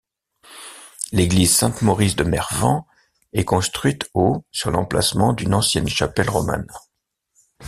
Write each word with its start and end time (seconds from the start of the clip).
L'église 1.11 1.55
Saint-Maurice 1.55 2.15
de 2.15 2.23
Mervans 2.23 2.87
est 3.33 3.45
construite 3.45 4.09
au 4.15 4.43
sur 4.51 4.71
l’emplacement 4.71 5.31
d’une 5.31 5.53
ancienne 5.53 5.87
chapelle 5.87 6.31
romane. 6.31 6.65